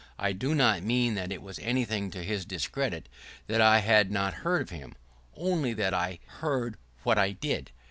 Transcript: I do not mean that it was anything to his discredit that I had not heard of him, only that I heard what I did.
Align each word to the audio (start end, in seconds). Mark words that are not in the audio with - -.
I 0.17 0.33
do 0.33 0.55
not 0.55 0.81
mean 0.81 1.13
that 1.13 1.31
it 1.31 1.43
was 1.43 1.59
anything 1.59 2.09
to 2.09 2.23
his 2.23 2.43
discredit 2.43 3.07
that 3.45 3.61
I 3.61 3.81
had 3.81 4.09
not 4.09 4.33
heard 4.41 4.63
of 4.63 4.69
him, 4.71 4.95
only 5.35 5.73
that 5.75 5.93
I 5.93 6.17
heard 6.25 6.77
what 7.03 7.19
I 7.19 7.33
did. 7.33 7.69